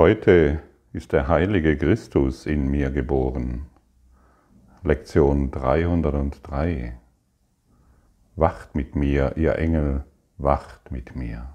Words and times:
Heute 0.00 0.62
ist 0.94 1.12
der 1.12 1.28
heilige 1.28 1.76
Christus 1.76 2.46
in 2.46 2.70
mir 2.70 2.90
geboren. 2.90 3.66
Lektion 4.82 5.50
303. 5.50 6.98
Wacht 8.34 8.74
mit 8.74 8.96
mir, 8.96 9.36
ihr 9.36 9.56
Engel, 9.56 10.04
wacht 10.38 10.90
mit 10.90 11.16
mir. 11.16 11.54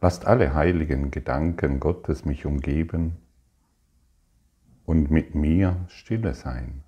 Lasst 0.00 0.24
alle 0.24 0.54
heiligen 0.54 1.10
Gedanken 1.10 1.80
Gottes 1.80 2.24
mich 2.24 2.46
umgeben 2.46 3.16
und 4.84 5.10
mit 5.10 5.34
mir 5.34 5.84
stille 5.88 6.34
sein, 6.34 6.84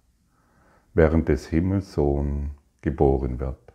während 0.95 1.29
des 1.31 1.49
Himmelssohn 1.49 2.53
geboren 2.81 3.41
wird. 3.41 3.73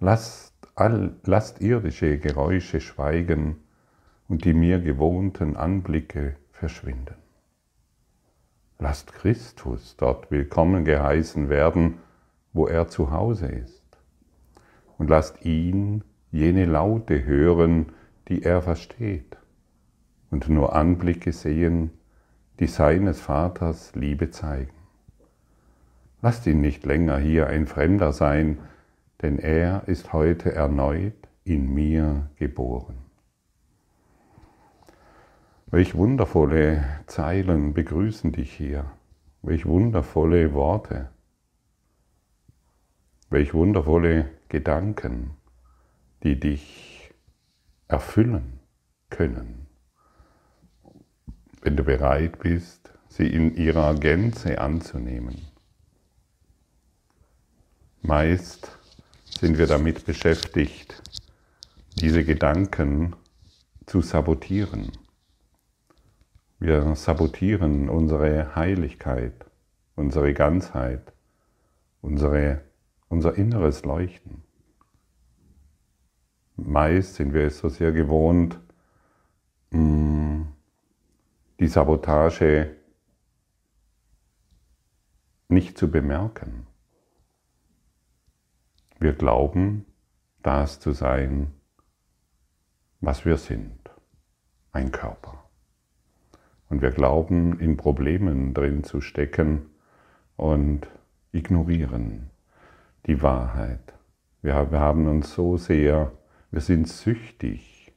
Lasst, 0.00 0.54
all, 0.74 1.14
lasst 1.22 1.60
irdische 1.60 2.18
Geräusche 2.18 2.80
schweigen 2.80 3.63
und 4.28 4.44
die 4.44 4.54
mir 4.54 4.80
gewohnten 4.80 5.56
Anblicke 5.56 6.36
verschwinden. 6.50 7.14
Lasst 8.78 9.12
Christus 9.12 9.96
dort 9.96 10.30
willkommen 10.30 10.84
geheißen 10.84 11.48
werden, 11.48 11.98
wo 12.52 12.66
er 12.66 12.88
zu 12.88 13.10
Hause 13.10 13.46
ist. 13.46 13.82
Und 14.98 15.10
lasst 15.10 15.44
ihn 15.44 16.02
jene 16.30 16.64
Laute 16.64 17.24
hören, 17.24 17.92
die 18.28 18.42
er 18.42 18.62
versteht, 18.62 19.36
und 20.30 20.48
nur 20.48 20.74
Anblicke 20.74 21.32
sehen, 21.32 21.90
die 22.58 22.66
seines 22.66 23.20
Vaters 23.20 23.94
Liebe 23.94 24.30
zeigen. 24.30 24.74
Lasst 26.22 26.46
ihn 26.46 26.60
nicht 26.60 26.86
länger 26.86 27.18
hier 27.18 27.48
ein 27.48 27.66
Fremder 27.66 28.12
sein, 28.12 28.58
denn 29.22 29.38
er 29.38 29.86
ist 29.86 30.12
heute 30.12 30.52
erneut 30.52 31.28
in 31.44 31.72
mir 31.72 32.30
geboren. 32.36 33.03
Welch 35.74 35.96
wundervolle 35.96 36.84
Zeilen 37.08 37.74
begrüßen 37.74 38.30
dich 38.30 38.52
hier. 38.52 38.92
Welch 39.42 39.66
wundervolle 39.66 40.54
Worte. 40.54 41.10
Welch 43.28 43.54
wundervolle 43.54 44.30
Gedanken, 44.48 45.36
die 46.22 46.38
dich 46.38 47.12
erfüllen 47.88 48.60
können. 49.10 49.66
Wenn 51.60 51.76
du 51.76 51.82
bereit 51.82 52.38
bist, 52.38 52.92
sie 53.08 53.26
in 53.26 53.56
ihrer 53.56 53.96
Gänze 53.96 54.60
anzunehmen. 54.60 55.42
Meist 58.00 58.78
sind 59.24 59.58
wir 59.58 59.66
damit 59.66 60.06
beschäftigt, 60.06 61.02
diese 62.00 62.22
Gedanken 62.22 63.16
zu 63.86 64.02
sabotieren 64.02 64.92
wir 66.58 66.94
sabotieren 66.94 67.88
unsere 67.88 68.54
Heiligkeit, 68.54 69.46
unsere 69.96 70.32
Ganzheit, 70.34 71.12
unsere, 72.00 72.62
unser 73.08 73.36
inneres 73.36 73.84
Leuchten. 73.84 74.42
Meist 76.56 77.14
sind 77.14 77.32
wir 77.34 77.46
es 77.46 77.58
so 77.58 77.68
sehr 77.68 77.92
gewohnt, 77.92 78.60
mm, 79.70 80.42
die 81.58 81.66
Sabotage 81.68 82.76
nicht 85.48 85.76
zu 85.76 85.90
bemerken. 85.90 86.66
Wir 88.98 89.12
glauben, 89.12 89.86
das 90.42 90.80
zu 90.80 90.92
sein, 90.92 91.52
was 93.00 93.24
wir 93.24 93.36
sind, 93.36 93.90
ein 94.72 94.92
Körper. 94.92 95.43
Und 96.74 96.82
wir 96.82 96.90
glauben, 96.90 97.60
in 97.60 97.76
Problemen 97.76 98.52
drin 98.52 98.82
zu 98.82 99.00
stecken 99.00 99.66
und 100.34 100.88
ignorieren 101.30 102.30
die 103.06 103.22
Wahrheit. 103.22 103.94
Wir, 104.42 104.56
haben 104.56 105.06
uns 105.06 105.32
so 105.32 105.56
sehr, 105.56 106.10
wir 106.50 106.60
sind 106.60 106.88
süchtig 106.88 107.92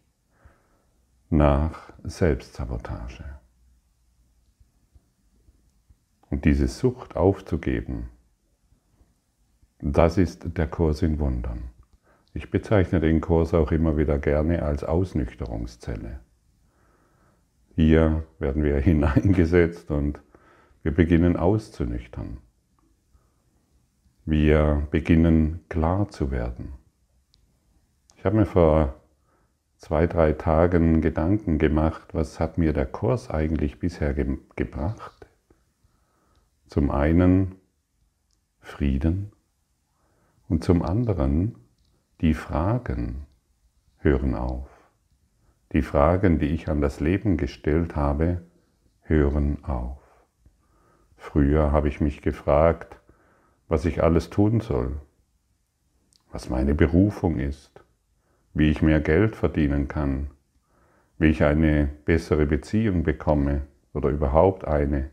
nach 1.31 1.91
Selbstsabotage. 2.03 3.23
Und 6.29 6.45
diese 6.45 6.67
Sucht 6.67 7.15
aufzugeben, 7.15 8.09
das 9.79 10.19
ist 10.19 10.55
der 10.55 10.67
Kurs 10.67 11.01
in 11.01 11.17
Wundern. 11.17 11.71
Ich 12.31 12.51
bezeichne 12.51 12.99
den 12.99 13.21
Kurs 13.21 13.55
auch 13.55 13.71
immer 13.71 13.97
wieder 13.97 14.19
gerne 14.19 14.61
als 14.61 14.83
Ausnüchterungszelle. 14.83 16.19
Hier 17.77 18.23
werden 18.39 18.63
wir 18.63 18.77
hineingesetzt 18.79 19.91
und 19.91 20.19
wir 20.81 20.91
beginnen 20.91 21.37
auszunüchtern. 21.37 22.39
Wir 24.25 24.87
beginnen 24.89 25.63
klar 25.69 26.09
zu 26.09 26.31
werden. 26.31 26.73
Ich 28.15 28.25
habe 28.25 28.35
mir 28.35 28.47
vor 28.47 28.99
zwei, 29.75 30.07
drei 30.07 30.33
Tagen 30.33 31.01
Gedanken 31.01 31.59
gemacht, 31.59 32.15
was 32.15 32.39
hat 32.39 32.57
mir 32.57 32.73
der 32.73 32.87
Kurs 32.87 33.29
eigentlich 33.29 33.77
bisher 33.77 34.15
ge 34.15 34.39
gebracht? 34.55 35.27
Zum 36.65 36.89
einen 36.89 37.57
Frieden 38.59 39.33
und 40.49 40.63
zum 40.63 40.81
anderen 40.81 41.55
die 42.21 42.33
Fragen 42.33 43.27
hören 43.97 44.33
auf. 44.33 44.76
Die 45.73 45.81
Fragen, 45.81 46.39
die 46.39 46.47
ich 46.47 46.69
an 46.69 46.79
das 46.79 47.01
Leben 47.01 47.35
gestellt 47.35 47.95
habe, 47.95 48.41
hören 49.01 49.63
auf. 49.65 49.97
Früher 51.17 51.71
habe 51.71 51.89
ich 51.89 51.99
mich 51.99 52.21
gefragt, 52.21 52.99
was 53.67 53.83
ich 53.83 54.01
alles 54.01 54.29
tun 54.29 54.61
soll, 54.61 54.95
was 56.31 56.49
meine 56.49 56.73
Berufung 56.73 57.37
ist, 57.39 57.83
wie 58.53 58.69
ich 58.69 58.81
mehr 58.81 59.01
Geld 59.01 59.35
verdienen 59.35 59.89
kann, 59.89 60.31
wie 61.17 61.27
ich 61.27 61.43
eine 61.43 61.89
bessere 62.05 62.45
Beziehung 62.45 63.03
bekomme 63.03 63.63
oder 63.93 64.09
überhaupt 64.09 64.65
eine, 64.65 65.09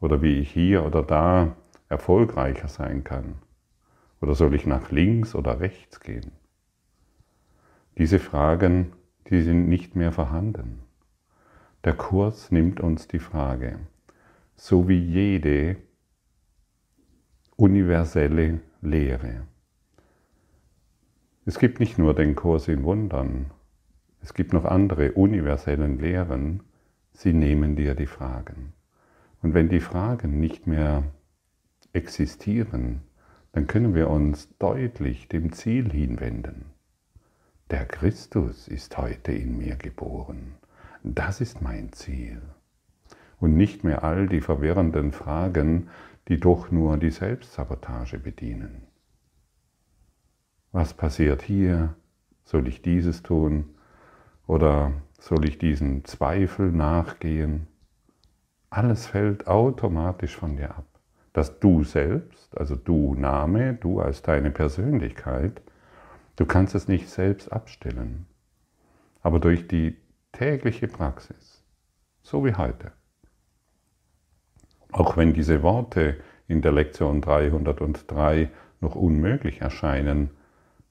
oder 0.00 0.22
wie 0.22 0.38
ich 0.38 0.50
hier 0.50 0.86
oder 0.86 1.02
da 1.02 1.56
erfolgreicher 1.90 2.68
sein 2.68 3.04
kann, 3.04 3.34
oder 4.22 4.34
soll 4.34 4.54
ich 4.54 4.64
nach 4.64 4.90
links 4.90 5.34
oder 5.34 5.60
rechts 5.60 6.00
gehen. 6.00 6.32
Diese 7.98 8.18
Fragen 8.18 8.92
die 9.30 9.42
sind 9.42 9.68
nicht 9.68 9.96
mehr 9.96 10.12
vorhanden. 10.12 10.80
Der 11.84 11.94
Kurs 11.94 12.50
nimmt 12.50 12.80
uns 12.80 13.08
die 13.08 13.18
Frage, 13.18 13.78
so 14.56 14.88
wie 14.88 14.98
jede 14.98 15.76
universelle 17.56 18.60
Lehre. 18.80 19.42
Es 21.44 21.58
gibt 21.58 21.80
nicht 21.80 21.98
nur 21.98 22.14
den 22.14 22.34
Kurs 22.34 22.68
in 22.68 22.82
Wundern, 22.84 23.50
es 24.20 24.34
gibt 24.34 24.52
noch 24.52 24.64
andere 24.64 25.12
universellen 25.12 25.98
Lehren, 25.98 26.62
sie 27.12 27.32
nehmen 27.32 27.76
dir 27.76 27.94
die 27.94 28.06
Fragen. 28.06 28.72
Und 29.42 29.54
wenn 29.54 29.68
die 29.68 29.80
Fragen 29.80 30.40
nicht 30.40 30.66
mehr 30.66 31.04
existieren, 31.92 33.02
dann 33.52 33.66
können 33.66 33.94
wir 33.94 34.10
uns 34.10 34.48
deutlich 34.58 35.28
dem 35.28 35.52
Ziel 35.52 35.90
hinwenden. 35.90 36.77
Der 37.70 37.84
Christus 37.84 38.66
ist 38.66 38.96
heute 38.96 39.32
in 39.32 39.58
mir 39.58 39.76
geboren. 39.76 40.54
Das 41.04 41.42
ist 41.42 41.60
mein 41.60 41.92
Ziel. 41.92 42.40
Und 43.40 43.58
nicht 43.58 43.84
mehr 43.84 44.04
all 44.04 44.26
die 44.26 44.40
verwirrenden 44.40 45.12
Fragen, 45.12 45.90
die 46.28 46.40
doch 46.40 46.70
nur 46.70 46.96
die 46.96 47.10
Selbstsabotage 47.10 48.18
bedienen. 48.18 48.86
Was 50.72 50.94
passiert 50.94 51.42
hier? 51.42 51.94
Soll 52.42 52.68
ich 52.68 52.80
dieses 52.80 53.22
tun? 53.22 53.74
Oder 54.46 54.92
soll 55.20 55.46
ich 55.46 55.58
diesen 55.58 56.06
Zweifel 56.06 56.72
nachgehen? 56.72 57.66
Alles 58.70 59.06
fällt 59.06 59.46
automatisch 59.46 60.34
von 60.34 60.56
dir 60.56 60.70
ab. 60.70 60.86
Dass 61.34 61.60
du 61.60 61.84
selbst, 61.84 62.56
also 62.56 62.76
du 62.76 63.14
Name, 63.14 63.74
du 63.74 64.00
als 64.00 64.22
deine 64.22 64.50
Persönlichkeit, 64.50 65.60
Du 66.38 66.46
kannst 66.46 66.76
es 66.76 66.86
nicht 66.86 67.08
selbst 67.08 67.50
abstellen, 67.50 68.26
aber 69.22 69.40
durch 69.40 69.66
die 69.66 69.96
tägliche 70.30 70.86
Praxis, 70.86 71.64
so 72.22 72.44
wie 72.44 72.54
heute. 72.54 72.92
Auch 74.92 75.16
wenn 75.16 75.34
diese 75.34 75.64
Worte 75.64 76.20
in 76.46 76.62
der 76.62 76.70
Lektion 76.70 77.22
303 77.22 78.52
noch 78.80 78.94
unmöglich 78.94 79.62
erscheinen, 79.62 80.30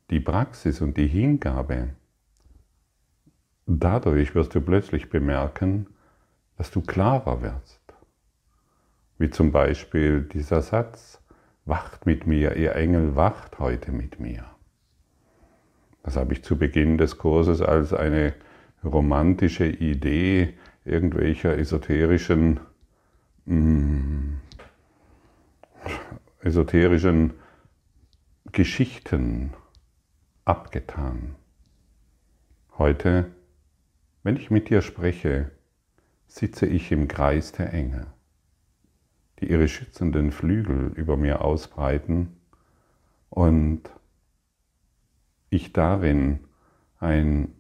die 0.09 0.19
Praxis 0.19 0.81
und 0.81 0.97
die 0.97 1.07
Hingabe, 1.07 1.91
dadurch 3.67 4.35
wirst 4.35 4.53
du 4.53 4.59
plötzlich 4.59 5.09
bemerken, 5.09 5.87
dass 6.57 6.71
du 6.71 6.81
klarer 6.81 7.41
wirst. 7.41 7.93
Wie 9.17 9.29
zum 9.29 9.53
Beispiel 9.53 10.23
dieser 10.23 10.61
Satz, 10.61 11.21
wacht 11.63 12.05
mit 12.05 12.27
mir, 12.27 12.57
ihr 12.57 12.75
Engel, 12.75 13.15
wacht 13.15 13.59
heute 13.59 13.93
mit 13.93 14.19
mir. 14.19 14.43
Das 16.07 16.15
habe 16.15 16.31
ich 16.31 16.41
zu 16.41 16.57
Beginn 16.57 16.97
des 16.97 17.17
Kurses 17.17 17.61
als 17.61 17.91
eine 17.91 18.33
romantische 18.81 19.65
Idee 19.65 20.53
irgendwelcher 20.85 21.57
esoterischen, 21.57 22.61
mh, 23.45 23.55
mm, 23.55 24.41
esoterischen 26.43 27.33
Geschichten 28.53 29.51
abgetan. 30.45 31.35
Heute, 32.77 33.25
wenn 34.23 34.37
ich 34.37 34.49
mit 34.49 34.69
dir 34.69 34.81
spreche, 34.81 35.51
sitze 36.25 36.67
ich 36.67 36.89
im 36.93 37.09
Kreis 37.09 37.51
der 37.51 37.73
Engel, 37.73 38.07
die 39.41 39.51
ihre 39.51 39.67
schützenden 39.67 40.31
Flügel 40.31 40.89
über 40.95 41.17
mir 41.17 41.41
ausbreiten 41.41 42.37
und 43.29 43.89
ich 45.49 45.73
darin 45.73 46.39
ein, 46.99 47.53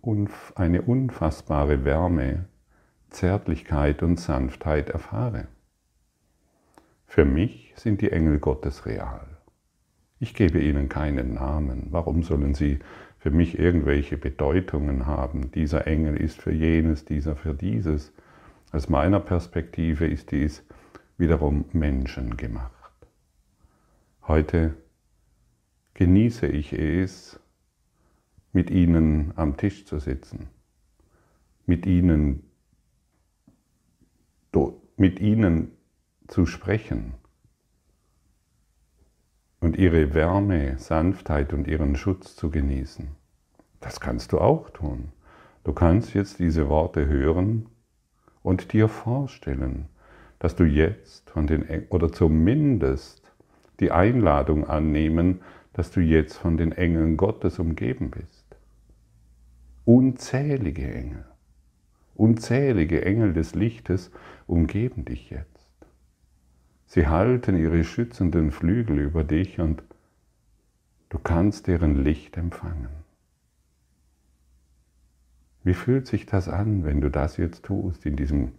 eine 0.55 0.81
unfassbare 0.81 1.85
Wärme, 1.85 2.45
Zärtlichkeit 3.09 4.03
und 4.03 4.19
Sanftheit 4.19 4.89
erfahre. 4.89 5.47
Für 7.05 7.25
mich 7.25 7.73
sind 7.77 8.01
die 8.01 8.11
Engel 8.11 8.39
Gottes 8.39 8.85
real. 8.85 9.25
Ich 10.19 10.33
gebe 10.33 10.59
ihnen 10.59 10.89
keinen 10.89 11.35
Namen. 11.35 11.87
Warum 11.91 12.23
sollen 12.23 12.53
sie 12.53 12.79
für 13.19 13.31
mich 13.31 13.57
irgendwelche 13.57 14.17
Bedeutungen 14.17 15.05
haben? 15.05 15.51
Dieser 15.51 15.87
Engel 15.87 16.17
ist 16.17 16.41
für 16.41 16.51
jenes, 16.51 17.05
dieser 17.05 17.35
für 17.35 17.53
dieses. 17.53 18.11
Aus 18.71 18.89
meiner 18.89 19.19
Perspektive 19.19 20.07
ist 20.07 20.31
dies 20.31 20.65
wiederum 21.17 21.65
menschengemacht. 21.71 22.71
Heute 24.27 24.73
genieße 25.93 26.47
ich 26.47 26.73
es, 26.73 27.39
mit 28.57 28.71
ihnen 28.71 29.33
am 29.35 29.55
Tisch 29.55 29.85
zu 29.85 29.99
sitzen, 29.99 30.47
mit 31.67 31.85
ihnen, 31.85 32.41
mit 34.95 35.19
ihnen 35.19 35.73
zu 36.27 36.47
sprechen 36.47 37.13
und 39.59 39.77
ihre 39.77 40.15
Wärme, 40.15 40.79
Sanftheit 40.79 41.53
und 41.53 41.67
ihren 41.67 41.95
Schutz 41.95 42.35
zu 42.35 42.49
genießen. 42.49 43.09
Das 43.79 43.99
kannst 43.99 44.31
du 44.31 44.39
auch 44.39 44.71
tun. 44.71 45.11
Du 45.63 45.71
kannst 45.71 46.15
jetzt 46.15 46.39
diese 46.39 46.67
Worte 46.67 47.05
hören 47.05 47.67
und 48.41 48.73
dir 48.73 48.87
vorstellen, 48.87 49.85
dass 50.39 50.55
du 50.55 50.63
jetzt 50.63 51.29
von 51.29 51.45
den 51.45 51.63
oder 51.89 52.11
zumindest 52.11 53.21
die 53.79 53.91
Einladung 53.91 54.67
annehmen, 54.67 55.41
dass 55.73 55.91
du 55.91 55.99
jetzt 55.99 56.37
von 56.37 56.57
den 56.57 56.71
Engeln 56.71 57.17
Gottes 57.17 57.59
umgeben 57.59 58.09
bist. 58.09 58.36
Unzählige 59.87 60.93
Engel, 60.93 61.23
unzählige 62.13 63.05
Engel 63.05 63.31
des 63.31 63.55
Lichtes 63.55 64.11
umgeben 64.45 65.05
dich 65.05 65.29
jetzt. 65.29 65.71
Sie 66.87 67.07
halten 67.07 67.55
ihre 67.55 67.85
schützenden 67.85 68.51
Flügel 68.51 68.99
über 68.99 69.23
dich 69.23 69.61
und 69.61 69.81
du 71.07 71.17
kannst 71.17 71.67
deren 71.67 72.03
Licht 72.03 72.35
empfangen. 72.35 72.89
Wie 75.63 75.73
fühlt 75.73 76.05
sich 76.05 76.25
das 76.25 76.49
an, 76.49 76.83
wenn 76.83 76.99
du 76.99 77.09
das 77.09 77.37
jetzt 77.37 77.63
tust, 77.63 78.05
in 78.05 78.17
diesem 78.17 78.51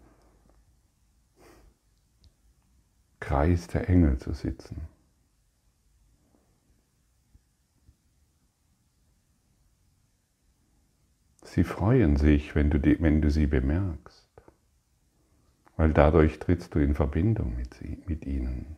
Kreis 3.21 3.67
der 3.67 3.91
Engel 3.91 4.17
zu 4.17 4.33
sitzen? 4.33 4.81
Sie 11.50 11.65
freuen 11.65 12.17
sich, 12.17 12.55
wenn 12.55 12.69
du, 12.69 12.79
die, 12.79 13.00
wenn 13.00 13.23
du 13.23 13.31
sie 13.31 13.47
bemerkst, 13.47 14.29
weil 15.77 15.95
dadurch 15.95 16.39
trittst 16.39 16.75
du 16.75 16.79
in 16.79 16.95
Verbindung 16.95 17.56
mit, 17.56 17.73
sie, 17.75 18.03
mit 18.06 18.27
ihnen. 18.27 18.77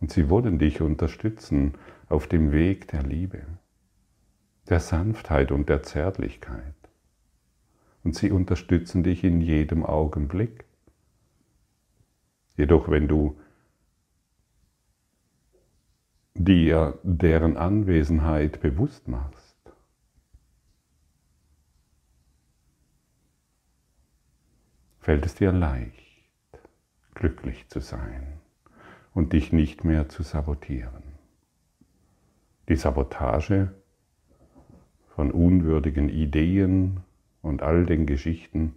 Und 0.00 0.12
sie 0.12 0.30
wollen 0.30 0.60
dich 0.60 0.80
unterstützen 0.80 1.74
auf 2.08 2.28
dem 2.28 2.52
Weg 2.52 2.86
der 2.88 3.02
Liebe, 3.02 3.42
der 4.68 4.78
Sanftheit 4.78 5.50
und 5.50 5.68
der 5.68 5.82
Zärtlichkeit. 5.82 6.76
Und 8.04 8.14
sie 8.14 8.30
unterstützen 8.30 9.02
dich 9.02 9.24
in 9.24 9.40
jedem 9.40 9.84
Augenblick. 9.84 10.64
Jedoch 12.56 12.88
wenn 12.88 13.08
du 13.08 13.36
dir 16.34 17.00
deren 17.02 17.56
Anwesenheit 17.56 18.60
bewusst 18.60 19.08
machst, 19.08 19.43
fällt 25.04 25.26
es 25.26 25.34
dir 25.34 25.52
leicht, 25.52 26.32
glücklich 27.14 27.68
zu 27.68 27.80
sein 27.80 28.40
und 29.12 29.34
dich 29.34 29.52
nicht 29.52 29.84
mehr 29.84 30.08
zu 30.08 30.22
sabotieren. 30.22 31.02
Die 32.70 32.76
Sabotage 32.76 33.74
von 35.14 35.30
unwürdigen 35.30 36.08
Ideen 36.08 37.00
und 37.42 37.62
all 37.62 37.84
den 37.84 38.06
Geschichten, 38.06 38.76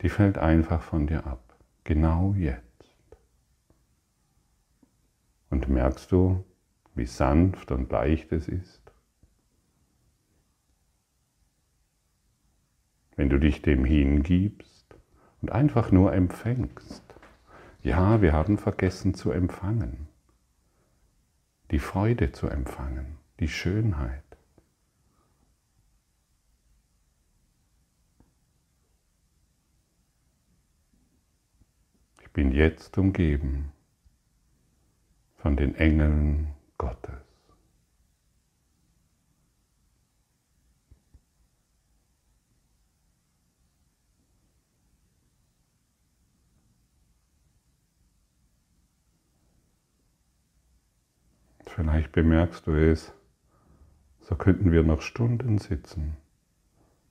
die 0.00 0.08
fällt 0.08 0.38
einfach 0.38 0.82
von 0.82 1.06
dir 1.06 1.24
ab, 1.24 1.56
genau 1.84 2.34
jetzt. 2.36 2.64
Und 5.50 5.68
merkst 5.68 6.10
du, 6.10 6.44
wie 6.96 7.06
sanft 7.06 7.70
und 7.70 7.92
leicht 7.92 8.32
es 8.32 8.48
ist? 8.48 8.82
Wenn 13.14 13.28
du 13.28 13.38
dich 13.38 13.62
dem 13.62 13.84
hingibst, 13.84 14.77
und 15.40 15.52
einfach 15.52 15.90
nur 15.90 16.12
empfängst. 16.12 17.02
Ja, 17.82 18.20
wir 18.20 18.32
haben 18.32 18.58
vergessen 18.58 19.14
zu 19.14 19.30
empfangen, 19.30 20.08
die 21.70 21.78
Freude 21.78 22.32
zu 22.32 22.48
empfangen, 22.48 23.18
die 23.40 23.48
Schönheit. 23.48 24.24
Ich 32.20 32.30
bin 32.32 32.52
jetzt 32.52 32.98
umgeben 32.98 33.72
von 35.36 35.56
den 35.56 35.74
Engeln 35.74 36.54
Gottes. 36.76 37.27
Vielleicht 51.78 52.10
bemerkst 52.10 52.66
du 52.66 52.72
es, 52.72 53.14
so 54.18 54.34
könnten 54.34 54.72
wir 54.72 54.82
noch 54.82 55.00
Stunden 55.00 55.58
sitzen, 55.58 56.16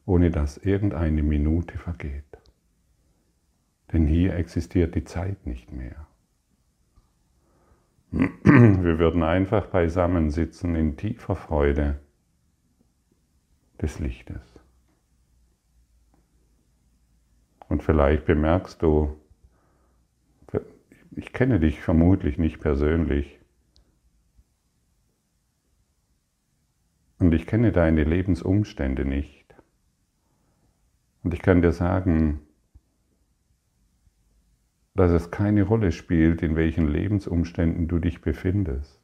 ohne 0.06 0.30
dass 0.30 0.58
irgendeine 0.58 1.24
Minute 1.24 1.78
vergeht. 1.78 2.26
Denn 3.94 4.06
hier 4.06 4.36
existiert 4.36 4.94
die 4.96 5.06
Zeit 5.06 5.46
nicht 5.48 5.72
mehr. 5.72 6.06
Wir 8.12 9.00
würden 9.00 9.24
einfach 9.24 9.68
beisammen 9.68 10.32
sitzen 10.32 10.76
in 10.76 10.98
tiefer 10.98 11.38
Freude 11.38 12.02
des 13.82 14.00
Lichtes. 14.00 14.60
Und 17.70 17.84
vielleicht 17.84 18.26
bemerkst 18.26 18.82
du, 18.82 19.18
ich 21.12 21.32
kenne 21.32 21.62
dich 21.62 21.80
vermutlich 21.80 22.38
nicht 22.38 22.60
persönlich, 22.60 23.37
Und 27.20 27.34
ich 27.34 27.48
kenne 27.48 27.72
deine 27.72 28.04
Lebensumstände 28.04 29.06
nicht. 29.06 29.56
Und 31.24 31.34
ich 31.34 31.42
kann 31.42 31.62
dir 31.62 31.72
sagen, 31.72 32.42
dass 34.94 35.12
es 35.12 35.30
keine 35.32 35.64
Rolle 35.64 35.92
spielt, 35.92 36.42
in 36.42 36.56
welchen 36.56 36.88
Lebensumständen 36.88 37.88
du 37.88 38.00
dich 38.00 38.22
befindest. 38.22 39.02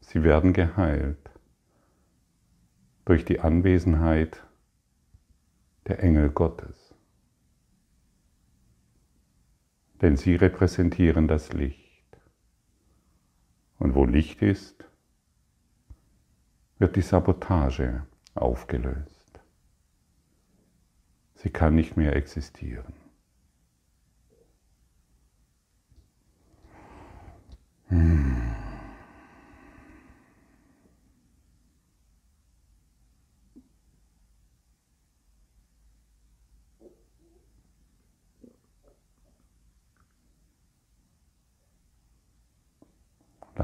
Sie 0.00 0.22
werden 0.22 0.52
geheilt 0.52 1.30
durch 3.04 3.24
die 3.24 3.40
Anwesenheit 3.40 4.46
der 5.86 6.02
Engel 6.02 6.30
Gottes. 6.30 6.94
Denn 10.00 10.16
sie 10.16 10.34
repräsentieren 10.34 11.28
das 11.28 11.52
Licht. 11.52 12.18
Und 13.78 13.94
wo 13.94 14.04
Licht 14.04 14.42
ist, 14.42 14.84
wird 16.78 16.96
die 16.96 17.02
Sabotage 17.02 18.06
aufgelöst. 18.34 19.40
Sie 21.34 21.50
kann 21.50 21.74
nicht 21.74 21.96
mehr 21.96 22.16
existieren. 22.16 22.94
Hm. 27.88 28.43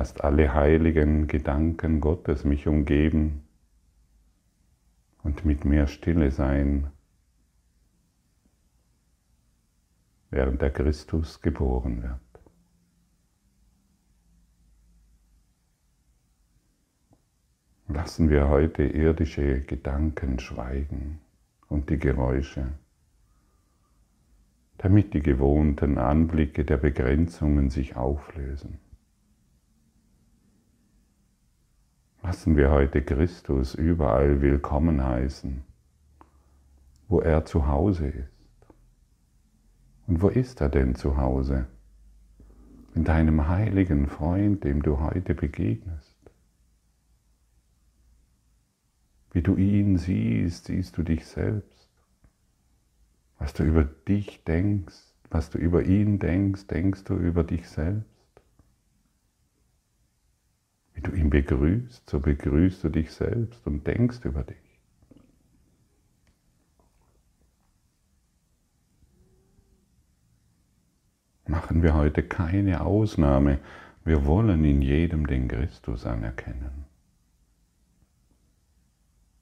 Lasst 0.00 0.24
alle 0.24 0.54
heiligen 0.54 1.26
Gedanken 1.26 2.00
Gottes 2.00 2.44
mich 2.44 2.66
umgeben 2.66 3.42
und 5.22 5.44
mit 5.44 5.66
mir 5.66 5.88
stille 5.88 6.30
sein, 6.30 6.86
während 10.30 10.62
der 10.62 10.70
Christus 10.70 11.42
geboren 11.42 12.02
wird. 12.02 12.42
Lassen 17.88 18.30
wir 18.30 18.48
heute 18.48 18.84
irdische 18.84 19.60
Gedanken 19.60 20.38
schweigen 20.38 21.20
und 21.68 21.90
die 21.90 21.98
Geräusche, 21.98 22.72
damit 24.78 25.12
die 25.12 25.20
gewohnten 25.20 25.98
Anblicke 25.98 26.64
der 26.64 26.78
Begrenzungen 26.78 27.68
sich 27.68 27.96
auflösen. 27.96 28.78
Lassen 32.22 32.54
wir 32.54 32.70
heute 32.70 33.00
Christus 33.00 33.74
überall 33.74 34.42
willkommen 34.42 35.02
heißen, 35.02 35.62
wo 37.08 37.20
er 37.20 37.46
zu 37.46 37.66
Hause 37.66 38.08
ist. 38.08 38.66
Und 40.06 40.20
wo 40.20 40.28
ist 40.28 40.60
er 40.60 40.68
denn 40.68 40.94
zu 40.94 41.16
Hause? 41.16 41.66
In 42.94 43.04
deinem 43.04 43.48
heiligen 43.48 44.06
Freund, 44.06 44.64
dem 44.64 44.82
du 44.82 45.00
heute 45.00 45.34
begegnest. 45.34 46.18
Wie 49.32 49.40
du 49.40 49.56
ihn 49.56 49.96
siehst, 49.96 50.66
siehst 50.66 50.98
du 50.98 51.02
dich 51.02 51.24
selbst. 51.24 51.88
Was 53.38 53.54
du 53.54 53.62
über 53.62 53.84
dich 53.84 54.44
denkst, 54.44 55.14
was 55.30 55.48
du 55.48 55.56
über 55.56 55.84
ihn 55.84 56.18
denkst, 56.18 56.66
denkst 56.66 57.04
du 57.04 57.14
über 57.14 57.44
dich 57.44 57.66
selbst. 57.66 58.09
Wie 61.00 61.10
du 61.10 61.16
ihn 61.16 61.30
begrüßt, 61.30 62.10
so 62.10 62.20
begrüßt 62.20 62.84
du 62.84 62.90
dich 62.90 63.10
selbst 63.10 63.66
und 63.66 63.86
denkst 63.86 64.18
über 64.24 64.42
dich. 64.42 64.58
Machen 71.46 71.82
wir 71.82 71.94
heute 71.94 72.22
keine 72.22 72.82
Ausnahme. 72.82 73.60
Wir 74.04 74.26
wollen 74.26 74.62
in 74.62 74.82
jedem 74.82 75.26
den 75.26 75.48
Christus 75.48 76.04
anerkennen. 76.04 76.84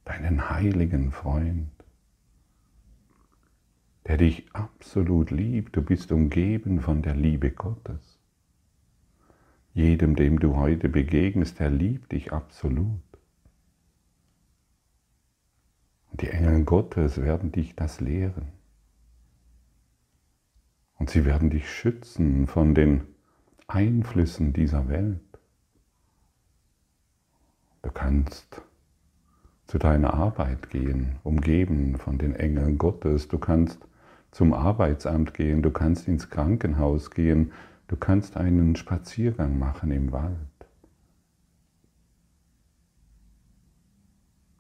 Deinen 0.05 0.50
heiligen 0.50 1.11
Freund, 1.11 1.73
der 4.07 4.17
dich 4.17 4.47
absolut 4.53 5.33
liebt. 5.33 5.75
Du 5.75 5.83
bist 5.83 6.12
umgeben 6.12 6.81
von 6.81 7.03
der 7.03 7.17
Liebe 7.17 7.50
Gottes. 7.50 8.18
Jedem, 9.79 10.17
dem 10.17 10.41
du 10.41 10.57
heute 10.57 10.89
begegnest, 10.89 11.61
der 11.61 11.71
liebt 11.71 12.11
dich 12.11 12.33
absolut. 12.33 13.01
Und 16.11 16.21
die 16.21 16.31
Engel 16.31 16.65
Gottes 16.65 17.23
werden 17.23 17.53
dich 17.53 17.77
das 17.77 18.01
lehren. 18.01 18.49
Und 20.99 21.11
sie 21.11 21.25
werden 21.25 21.49
dich 21.49 21.71
schützen 21.71 22.49
von 22.49 22.75
den 22.75 23.03
Einflüssen 23.69 24.53
dieser 24.53 24.89
Welt. 24.89 25.21
Du 27.83 27.93
kannst 27.93 28.61
zu 29.69 29.79
deiner 29.79 30.13
Arbeit 30.13 30.71
gehen, 30.71 31.21
umgeben 31.23 31.99
von 31.99 32.19
den 32.19 32.35
Engeln 32.35 32.79
Gottes. 32.79 33.29
Du 33.29 33.39
kannst 33.39 33.79
zum 34.33 34.55
Arbeitsamt 34.55 35.35
gehen, 35.35 35.63
du 35.63 35.71
kannst 35.71 36.09
ins 36.09 36.31
Krankenhaus 36.31 37.13
gehen, 37.13 37.53
Du 37.88 37.97
kannst 37.97 38.37
einen 38.37 38.76
Spaziergang 38.76 39.59
machen 39.59 39.90
im 39.90 40.12
Wald, 40.12 40.37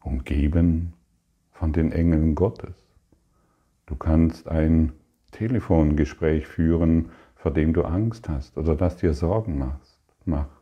umgeben 0.00 0.94
von 1.52 1.74
den 1.74 1.92
Engeln 1.92 2.34
Gottes. 2.34 2.74
Du 3.84 3.96
kannst 3.96 4.48
ein 4.48 4.92
Telefongespräch 5.30 6.46
führen, 6.46 7.10
vor 7.36 7.52
dem 7.52 7.74
du 7.74 7.82
Angst 7.84 8.30
hast 8.30 8.56
oder 8.56 8.74
das 8.74 8.96
dir 8.96 9.12
Sorgen 9.12 9.58
macht. 10.24 10.58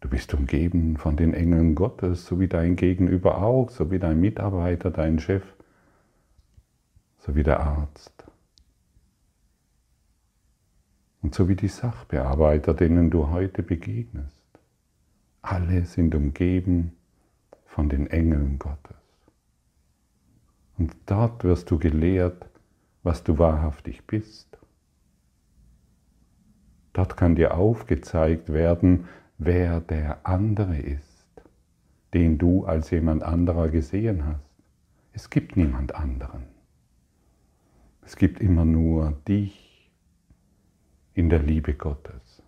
Du 0.00 0.10
bist 0.10 0.34
umgeben 0.34 0.98
von 0.98 1.16
den 1.16 1.32
Engeln 1.32 1.74
Gottes, 1.74 2.26
so 2.26 2.38
wie 2.38 2.48
dein 2.48 2.76
Gegenüber 2.76 3.38
auch, 3.42 3.70
so 3.70 3.90
wie 3.90 3.98
dein 3.98 4.20
Mitarbeiter, 4.20 4.90
dein 4.90 5.18
Chef, 5.18 5.42
so 7.18 7.34
wie 7.34 7.42
der 7.42 7.60
Arzt. 7.60 8.12
Und 11.26 11.34
so 11.34 11.48
wie 11.48 11.56
die 11.56 11.66
Sachbearbeiter, 11.66 12.72
denen 12.72 13.10
du 13.10 13.30
heute 13.30 13.64
begegnest. 13.64 14.46
Alle 15.42 15.84
sind 15.84 16.14
umgeben 16.14 16.92
von 17.64 17.88
den 17.88 18.06
Engeln 18.06 18.60
Gottes. 18.60 18.94
Und 20.78 20.94
dort 21.06 21.42
wirst 21.42 21.68
du 21.72 21.80
gelehrt, 21.80 22.48
was 23.02 23.24
du 23.24 23.38
wahrhaftig 23.38 24.06
bist. 24.06 24.56
Dort 26.92 27.16
kann 27.16 27.34
dir 27.34 27.56
aufgezeigt 27.56 28.52
werden, 28.52 29.08
wer 29.36 29.80
der 29.80 30.24
andere 30.24 30.78
ist, 30.78 31.26
den 32.14 32.38
du 32.38 32.66
als 32.66 32.90
jemand 32.90 33.24
anderer 33.24 33.68
gesehen 33.68 34.24
hast. 34.24 34.62
Es 35.12 35.28
gibt 35.28 35.56
niemand 35.56 35.92
anderen. 35.92 36.44
Es 38.02 38.14
gibt 38.14 38.38
immer 38.40 38.64
nur 38.64 39.20
dich 39.26 39.65
in 41.16 41.30
der 41.30 41.38
Liebe 41.38 41.72
Gottes. 41.72 42.42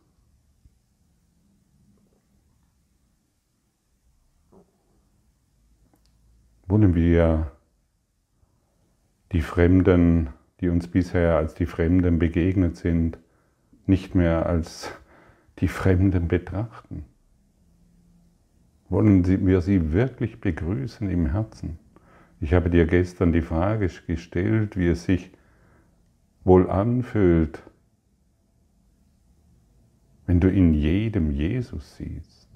Wollen 6.67 6.95
wir 6.95 7.51
die 9.33 9.41
Fremden, 9.41 10.29
die 10.61 10.69
uns 10.69 10.87
bisher 10.87 11.37
als 11.37 11.55
die 11.55 11.65
Fremden 11.65 12.19
begegnet 12.19 12.77
sind, 12.77 13.19
nicht 13.87 14.15
mehr 14.15 14.45
als 14.45 14.93
die 15.61 15.69
Fremden 15.69 16.29
betrachten? 16.29 17.07
Wollen 18.91 19.27
wir 19.47 19.63
sie 19.63 19.95
wirklich 19.95 20.43
begrüßen 20.43 21.09
im 21.09 21.25
Herzen? 21.33 21.79
Ich 22.39 22.53
habe 22.53 22.69
dir 22.69 22.87
gestern 22.87 23.33
die 23.33 23.41
Frage 23.41 23.89
gestellt, 24.07 24.77
wie 24.77 24.89
es 24.89 25.05
sich 25.05 25.33
wohl 26.45 26.69
anfühlt, 26.69 27.63
wenn 30.29 30.41
du 30.41 30.51
in 30.51 30.75
jedem 30.75 31.31
Jesus 31.31 31.97
siehst, 31.97 32.51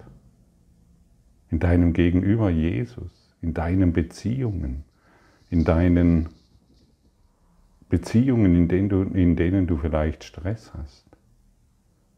in 1.50 1.58
deinem 1.58 1.94
Gegenüber 1.94 2.50
Jesus, 2.50 3.34
in 3.40 3.54
deinen 3.54 3.94
Beziehungen, 3.94 4.84
in 5.48 5.64
deinen 5.64 6.28
Beziehungen, 7.88 8.54
in 8.54 8.68
denen 8.68 8.88
du, 8.90 9.02
in 9.04 9.36
denen 9.36 9.66
du 9.66 9.78
vielleicht 9.78 10.22
Stress 10.22 10.74
hast, 10.74 11.06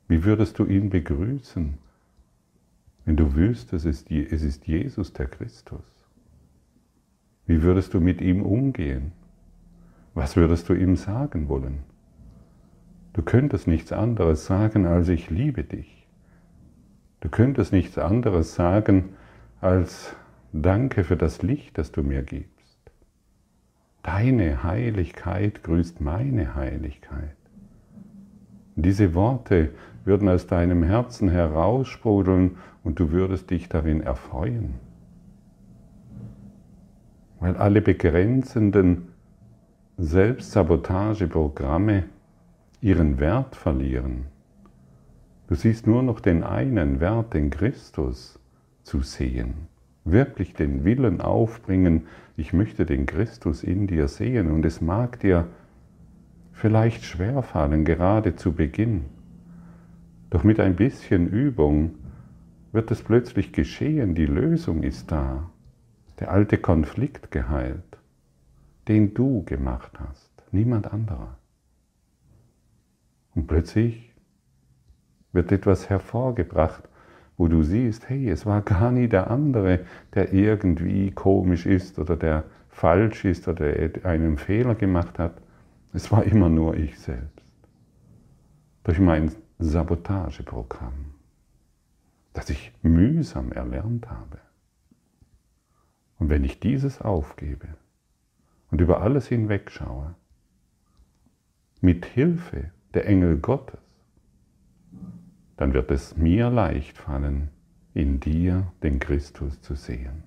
wie 0.09 0.25
würdest 0.25 0.59
du 0.59 0.65
ihn 0.67 0.91
begrüßen, 0.91 1.79
wenn 3.05 3.17
du 3.17 3.37
wüsstest, 3.37 3.87
es 3.87 4.03
ist 4.11 4.67
Jesus 4.67 5.13
der 5.13 5.27
Christus? 5.27 6.05
Wie 7.47 7.63
würdest 7.63 7.95
du 7.95 8.01
mit 8.01 8.21
ihm 8.21 8.43
umgehen? 8.43 9.13
Was 10.15 10.35
würdest 10.35 10.69
du 10.69 10.75
ihm 10.75 10.97
sagen 10.97 11.49
wollen? 11.49 11.85
Du 13.15 13.23
könntest 13.23 13.69
nichts 13.69 13.93
anderes 13.93 14.45
sagen 14.45 14.87
als 14.87 15.09
ich 15.09 15.31
liebe 15.31 15.65
dich. 15.65 16.07
Du 17.21 17.31
könntest 17.31 17.73
nichts 17.73 17.97
anderes 17.97 18.55
sagen 18.55 19.15
als 19.61 20.15
Danke 20.53 21.05
für 21.05 21.17
das 21.17 21.41
Licht, 21.41 21.79
das 21.79 21.91
du 21.91 22.03
mir 22.03 22.23
gibst. 22.23 22.53
Deine 24.03 24.63
Heiligkeit 24.63 25.63
grüßt 25.63 26.01
meine 26.01 26.55
Heiligkeit. 26.55 27.37
Diese 28.77 29.15
Worte 29.15 29.71
würden 30.05 30.29
aus 30.29 30.47
deinem 30.47 30.83
Herzen 30.83 31.29
heraussprudeln 31.29 32.57
und 32.83 33.01
du 33.01 33.13
würdest 33.13 33.51
dich 33.51 33.69
darin 33.69 34.01
erfreuen. 34.01 34.75
Weil 37.39 37.57
alle 37.57 37.81
begrenzenden 37.81 39.09
Selbstsabotageprogramme 39.97 42.05
ihren 42.85 43.19
Wert 43.19 43.57
verlieren. 43.57 44.27
Du 45.47 45.55
siehst 45.55 45.87
nur 45.87 46.03
noch 46.03 46.21
den 46.21 46.45
einen 46.45 47.01
Wert, 47.01 47.33
den 47.33 47.49
Christus 47.49 48.39
zu 48.83 49.01
sehen. 49.01 49.55
Wirklich 50.05 50.53
den 50.53 50.85
Willen 50.85 51.23
aufbringen, 51.23 52.03
ich 52.37 52.53
möchte 52.53 52.85
den 52.85 53.07
Christus 53.07 53.63
in 53.63 53.87
dir 53.87 54.07
sehen. 54.07 54.51
Und 54.51 54.67
es 54.67 54.83
mag 54.83 55.19
dir 55.21 55.47
vielleicht 56.53 57.05
schwerfallen, 57.05 57.87
gerade 57.87 58.37
zu 58.37 58.53
Beginn. 58.53 59.07
Doch 60.29 60.45
mit 60.45 60.61
ein 60.61 60.77
bisschen 60.77 61.27
Übung 61.27 61.95
wird 62.73 62.91
es 62.91 63.03
plötzlich 63.03 63.55
geschehen, 63.55 64.15
die 64.15 64.27
Lösung 64.27 64.83
ist 64.83 65.11
da. 65.11 65.49
Der 66.21 66.31
alte 66.31 66.59
Konflikt 66.59 67.31
geheilt, 67.31 67.99
den 68.89 69.15
du 69.15 69.43
gemacht 69.45 69.93
hast, 69.99 70.31
niemand 70.53 70.93
anderer. 70.93 71.39
Und 73.35 73.47
plötzlich 73.47 74.13
wird 75.33 75.51
etwas 75.53 75.91
hervorgebracht, 75.91 76.89
wo 77.37 77.49
du 77.49 77.63
siehst, 77.63 78.09
hey, 78.09 78.31
es 78.31 78.47
war 78.47 78.63
gar 78.63 78.93
nie 78.93 79.09
der 79.09 79.31
andere, 79.31 79.85
der 80.15 80.33
irgendwie 80.33 81.11
komisch 81.11 81.67
ist 81.67 81.99
oder 81.99 82.17
der 82.17 82.45
falsch 82.69 83.25
ist 83.25 83.49
oder 83.49 83.67
einen 84.05 84.39
Fehler 84.39 84.75
gemacht 84.75 85.19
hat. 85.19 85.35
Es 85.93 86.13
war 86.13 86.25
immer 86.25 86.49
nur 86.49 86.77
ich 86.77 86.99
selbst. 86.99 87.45
Durch 88.85 89.01
mein 89.01 89.33
Sabotageprogramm, 89.59 91.15
das 92.33 92.51
ich 92.51 92.73
mühsam 92.83 93.53
erlernt 93.53 94.09
habe. 94.11 94.39
Und 96.19 96.29
wenn 96.29 96.45
ich 96.45 96.61
dieses 96.61 97.01
aufgebe 97.01 97.69
und 98.71 98.81
über 98.81 99.01
alles 99.01 99.27
hinwegschaue, 99.29 100.15
mit 101.81 102.07
Hilfe 102.07 102.71
der 102.95 103.07
Engel 103.07 103.39
Gottes, 103.39 103.81
dann 105.57 105.73
wird 105.73 105.91
es 105.91 106.17
mir 106.17 106.51
leicht 106.51 106.99
fallen, 106.99 107.51
in 107.93 108.21
dir 108.21 108.73
den 108.83 108.99
Christus 108.99 109.61
zu 109.61 109.75
sehen. 109.75 110.25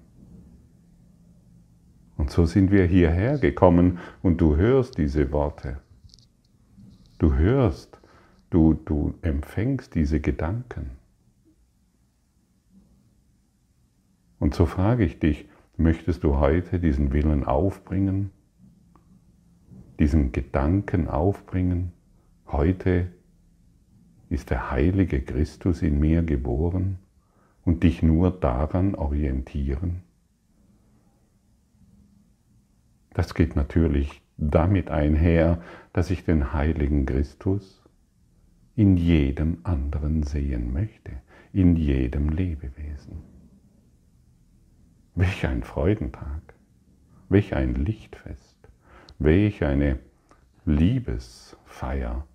Und 2.16 2.32
so 2.32 2.46
sind 2.46 2.72
wir 2.72 2.86
hierher 2.86 3.38
gekommen 3.38 4.00
und 4.22 4.42
du 4.42 4.56
hörst 4.56 4.98
diese 4.98 5.32
Worte. 5.32 5.80
Du 7.20 7.36
hörst, 7.36 8.00
du, 8.50 8.74
du 8.74 9.16
empfängst 9.22 9.94
diese 9.96 10.20
Gedanken. 10.20 10.92
Und 14.40 14.54
so 14.54 14.66
frage 14.66 15.04
ich 15.04 15.20
dich, 15.20 15.48
möchtest 15.78 16.24
du 16.24 16.38
heute 16.38 16.80
diesen 16.80 17.12
Willen 17.12 17.44
aufbringen, 17.44 18.32
diesen 20.00 20.32
Gedanken 20.32 21.08
aufbringen, 21.08 21.92
heute 22.52 23.12
ist 24.30 24.50
der 24.50 24.72
heilige 24.72 25.22
Christus 25.22 25.82
in 25.82 26.00
mir 26.00 26.24
geboren 26.24 27.00
und 27.66 27.84
dich 27.84 28.04
nur 28.04 28.32
daran 28.32 28.96
orientieren? 28.96 30.04
Das 33.14 33.34
geht 33.34 33.56
natürlich 33.56 34.22
damit 34.38 34.92
einher, 34.92 35.62
dass 35.92 36.12
ich 36.12 36.24
den 36.24 36.54
heiligen 36.54 37.06
Christus 37.06 37.82
in 38.76 38.96
jedem 38.96 39.58
anderen 39.64 40.22
sehen 40.24 40.72
möchte, 40.72 41.12
in 41.52 41.76
jedem 41.76 42.30
Lebewesen. 42.30 43.24
Welch 45.16 45.48
ein 45.48 45.64
Freudentag, 45.64 46.54
welch 47.28 47.56
ein 47.56 47.74
Lichtfest, 47.74 48.56
welch 49.18 49.64
eine 49.64 49.98
Liebesfeier 50.66 52.28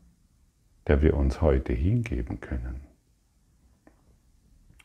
der 0.86 1.02
wir 1.02 1.16
uns 1.16 1.40
heute 1.40 1.72
hingeben 1.72 2.40
können. 2.40 2.80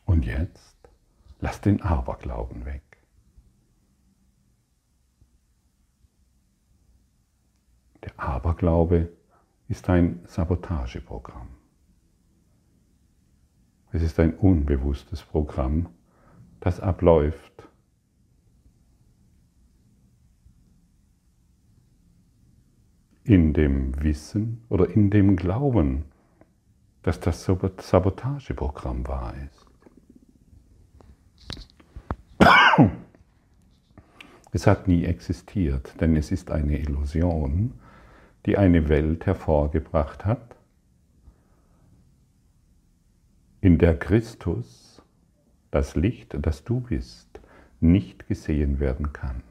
Und 0.04 0.24
jetzt 0.24 0.76
lass 1.40 1.60
den 1.60 1.82
Aberglauben 1.82 2.64
weg. 2.64 2.82
Der 8.04 8.18
Aberglaube 8.18 9.12
ist 9.68 9.88
ein 9.90 10.20
Sabotageprogramm. 10.26 11.48
Es 13.92 14.02
ist 14.02 14.18
ein 14.20 14.34
unbewusstes 14.34 15.22
Programm, 15.22 15.88
das 16.60 16.80
abläuft. 16.80 17.67
In 23.28 23.52
dem 23.52 24.02
Wissen 24.02 24.64
oder 24.70 24.88
in 24.88 25.10
dem 25.10 25.36
Glauben, 25.36 26.06
dass 27.02 27.20
das 27.20 27.44
Sabotageprogramm 27.44 29.06
wahr 29.06 29.34
ist. 29.44 29.66
Es 34.50 34.66
hat 34.66 34.88
nie 34.88 35.04
existiert, 35.04 36.00
denn 36.00 36.16
es 36.16 36.32
ist 36.32 36.50
eine 36.50 36.78
Illusion, 36.78 37.74
die 38.46 38.56
eine 38.56 38.88
Welt 38.88 39.26
hervorgebracht 39.26 40.24
hat, 40.24 40.56
in 43.60 43.76
der 43.76 43.98
Christus, 43.98 45.02
das 45.70 45.96
Licht, 45.96 46.34
das 46.40 46.64
du 46.64 46.80
bist, 46.80 47.42
nicht 47.78 48.26
gesehen 48.26 48.80
werden 48.80 49.12
kann. 49.12 49.42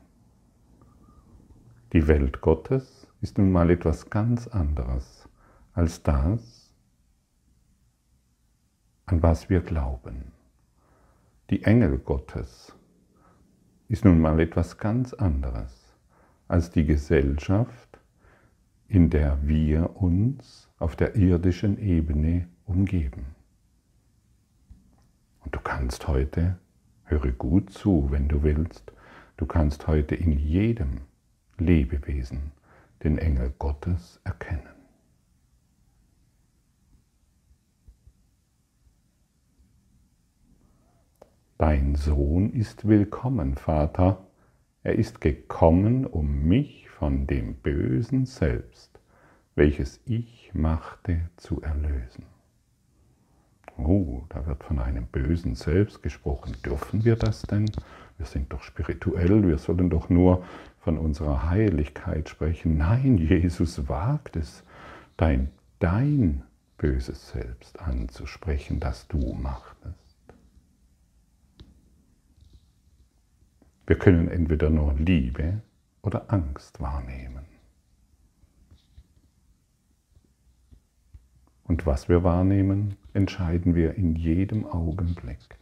Die 1.94 2.08
Welt 2.08 2.42
Gottes 2.42 3.07
ist 3.22 3.38
nun 3.38 3.52
mal 3.52 3.70
etwas 3.70 4.10
ganz 4.10 4.48
anderes 4.48 5.28
als 5.74 6.04
das, 6.04 6.74
an 9.06 9.24
was 9.24 9.50
wir 9.50 9.62
glauben. 9.62 10.32
Die 11.50 11.64
Engel 11.64 11.98
Gottes 11.98 12.76
ist 13.88 14.06
nun 14.06 14.20
mal 14.20 14.40
etwas 14.40 14.78
ganz 14.78 15.14
anderes 15.14 15.96
als 16.48 16.72
die 16.72 16.86
Gesellschaft, 16.86 18.00
in 18.88 19.10
der 19.10 19.40
wir 19.48 19.96
uns 19.96 20.70
auf 20.78 20.96
der 20.96 21.16
irdischen 21.16 21.78
Ebene 21.80 22.48
umgeben. 22.66 23.36
Und 25.40 25.56
du 25.56 25.60
kannst 25.60 26.08
heute, 26.08 26.58
höre 27.06 27.32
gut 27.32 27.70
zu, 27.70 28.08
wenn 28.12 28.28
du 28.28 28.44
willst, 28.44 28.92
du 29.38 29.46
kannst 29.46 29.88
heute 29.88 30.16
in 30.16 30.34
jedem 30.34 31.02
Lebewesen 31.58 32.52
den 33.04 33.18
Engel 33.18 33.54
Gottes 33.58 34.20
erkennen. 34.24 34.78
Dein 41.58 41.96
Sohn 41.96 42.54
ist 42.54 42.88
willkommen, 42.88 43.56
Vater. 43.56 44.28
Er 44.84 44.96
ist 44.96 45.22
gekommen, 45.22 46.06
um 46.06 46.48
mich 46.48 46.88
von 46.88 47.26
dem 47.26 47.56
bösen 47.56 48.26
Selbst, 48.26 49.00
welches 49.56 50.00
ich 50.06 50.52
machte, 50.54 51.30
zu 51.36 51.62
erlösen. 51.62 52.26
Oh, 53.78 54.24
da 54.30 54.46
wird 54.46 54.64
von 54.64 54.80
einem 54.80 55.08
bösen 55.08 55.56
Selbst 55.56 56.02
gesprochen. 56.02 56.56
Dürfen 56.64 57.06
wir 57.06 57.16
das 57.16 57.42
denn? 57.44 57.70
Wir 58.18 58.26
sind 58.26 58.52
doch 58.52 58.64
spirituell, 58.64 59.48
wir 59.48 59.58
sollen 59.58 59.90
doch 59.90 60.10
nur 60.10 60.44
von 60.80 60.98
unserer 60.98 61.50
Heiligkeit 61.50 62.30
sprechen. 62.30 62.78
Nein, 62.78 63.18
Jesus 63.18 63.88
wagt 63.88 64.36
es, 64.36 64.64
dein, 65.18 65.52
dein 65.80 66.44
böses 66.78 67.30
Selbst 67.30 67.80
anzusprechen, 67.80 68.80
das 68.80 69.08
du 69.08 69.34
machtest. 69.34 69.98
Wir 73.86 73.98
können 73.98 74.28
entweder 74.28 74.70
nur 74.70 74.94
Liebe 74.94 75.62
oder 76.02 76.32
Angst 76.32 76.80
wahrnehmen. 76.82 77.46
Und 81.64 81.86
was 81.86 82.08
wir 82.08 82.24
wahrnehmen, 82.24 82.96
entscheiden 83.14 83.76
wir 83.76 83.96
in 83.96 84.16
jedem 84.16 84.66
Augenblick. 84.66 85.58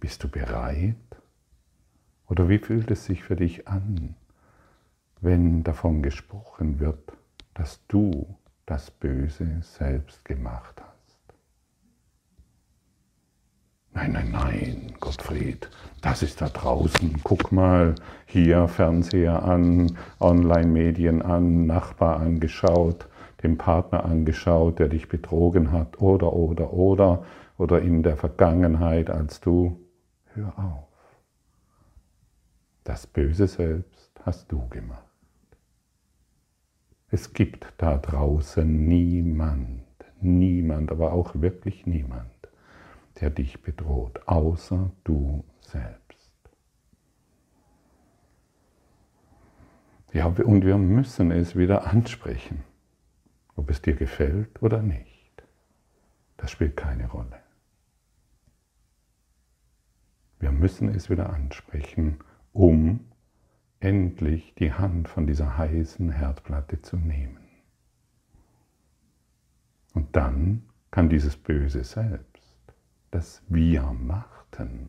Bist 0.00 0.22
du 0.24 0.28
bereit, 0.28 0.96
oder 2.28 2.48
wie 2.48 2.58
fühlt 2.58 2.90
es 2.90 3.04
sich 3.04 3.22
für 3.22 3.36
dich 3.36 3.68
an, 3.68 4.14
wenn 5.20 5.62
davon 5.62 6.02
gesprochen 6.02 6.80
wird, 6.80 7.12
dass 7.54 7.80
du 7.88 8.36
das 8.66 8.90
Böse 8.90 9.60
selbst 9.60 10.24
gemacht 10.24 10.80
hast? 10.80 10.94
Nein, 13.92 14.12
nein, 14.12 14.30
nein, 14.32 14.94
Gottfried, 14.98 15.70
das 16.02 16.22
ist 16.22 16.40
da 16.40 16.48
draußen. 16.48 17.20
Guck 17.22 17.52
mal, 17.52 17.94
hier 18.26 18.66
Fernseher 18.66 19.44
an, 19.44 19.96
Online-Medien 20.18 21.22
an, 21.22 21.66
Nachbar 21.66 22.18
angeschaut, 22.18 23.06
den 23.44 23.56
Partner 23.56 24.04
angeschaut, 24.04 24.80
der 24.80 24.88
dich 24.88 25.08
betrogen 25.08 25.70
hat, 25.70 26.00
oder, 26.00 26.32
oder, 26.32 26.72
oder, 26.72 27.24
oder 27.56 27.82
in 27.82 28.02
der 28.02 28.16
Vergangenheit, 28.16 29.10
als 29.10 29.40
du, 29.40 29.78
hör 30.34 30.58
auf. 30.58 30.93
Das 32.84 33.06
Böse 33.06 33.48
selbst 33.48 34.12
hast 34.24 34.52
du 34.52 34.68
gemacht. 34.68 35.02
Es 37.10 37.32
gibt 37.32 37.72
da 37.78 37.96
draußen 37.96 38.86
niemand, 38.86 39.84
niemand, 40.20 40.92
aber 40.92 41.12
auch 41.12 41.34
wirklich 41.34 41.86
niemand, 41.86 42.30
der 43.20 43.30
dich 43.30 43.62
bedroht, 43.62 44.28
außer 44.28 44.90
du 45.04 45.44
selbst. 45.60 46.32
Ja, 50.12 50.26
und 50.26 50.64
wir 50.64 50.76
müssen 50.76 51.30
es 51.30 51.56
wieder 51.56 51.86
ansprechen, 51.86 52.64
ob 53.56 53.70
es 53.70 53.80
dir 53.80 53.94
gefällt 53.94 54.62
oder 54.62 54.82
nicht. 54.82 55.42
Das 56.36 56.50
spielt 56.50 56.76
keine 56.76 57.08
Rolle. 57.08 57.40
Wir 60.38 60.52
müssen 60.52 60.88
es 60.88 61.08
wieder 61.08 61.32
ansprechen 61.32 62.18
um 62.54 63.00
endlich 63.80 64.54
die 64.54 64.72
Hand 64.72 65.08
von 65.08 65.26
dieser 65.26 65.58
heißen 65.58 66.10
Herdplatte 66.10 66.80
zu 66.80 66.96
nehmen. 66.96 67.38
Und 69.92 70.16
dann 70.16 70.62
kann 70.90 71.08
dieses 71.08 71.36
Böse 71.36 71.84
selbst, 71.84 72.56
das 73.10 73.42
wir 73.48 73.82
machten, 73.82 74.88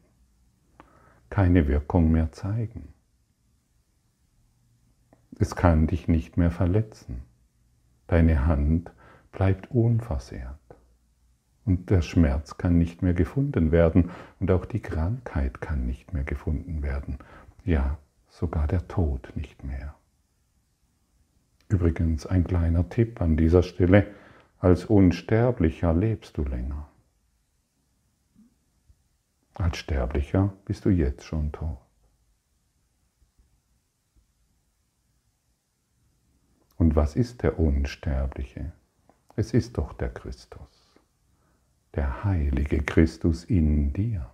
keine 1.30 1.68
Wirkung 1.68 2.12
mehr 2.12 2.32
zeigen. 2.32 2.94
Es 5.38 5.56
kann 5.56 5.88
dich 5.88 6.08
nicht 6.08 6.38
mehr 6.38 6.52
verletzen. 6.52 7.24
Deine 8.08 8.46
Hand 8.46 8.92
bleibt 9.32 9.72
unversehrt. 9.72 10.60
Und 11.66 11.90
der 11.90 12.04
Schmerz 12.04 12.58
kann 12.58 12.78
nicht 12.78 13.02
mehr 13.02 13.16
gefunden 13.16 13.72
werden 13.72 14.12
und 14.40 14.52
auch 14.52 14.66
die 14.66 14.82
Krankheit 14.82 15.62
kann 15.62 15.88
nicht 15.88 16.14
mehr 16.14 16.24
gefunden 16.24 16.84
werden. 16.84 17.18
Ja, 17.66 17.98
sogar 18.30 18.68
der 18.68 18.88
Tod 18.88 19.36
nicht 19.36 19.64
mehr. 19.64 19.96
Übrigens 21.68 22.28
ein 22.28 22.44
kleiner 22.44 22.88
Tipp 22.90 23.22
an 23.22 23.38
dieser 23.38 23.64
Stelle, 23.64 24.14
als 24.60 24.86
Unsterblicher 24.86 25.92
lebst 25.94 26.38
du 26.38 26.44
länger. 26.44 26.88
Als 29.56 29.78
Sterblicher 29.78 30.54
bist 30.66 30.86
du 30.86 30.90
jetzt 30.90 31.24
schon 31.24 31.52
tot. 31.52 31.80
Und 36.78 36.96
was 36.96 37.16
ist 37.16 37.42
der 37.42 37.58
Unsterbliche? 37.58 38.74
Es 39.36 39.54
ist 39.56 39.78
doch 39.80 39.94
der 39.94 40.14
Christus, 40.14 41.00
der 41.96 42.24
heilige 42.24 42.84
Christus 42.84 43.44
in 43.44 43.92
dir. 43.92 44.30